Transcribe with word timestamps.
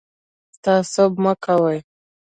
تعصب 0.63 1.11
مه 1.23 1.33
کوئ 1.43 1.77